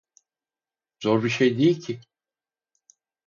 Zor 1.01 1.23
bir 1.23 1.29
şey 1.29 1.57
değil 1.57 1.81
ki. 1.81 1.99